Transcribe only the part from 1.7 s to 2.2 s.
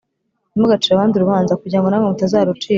ngo namwe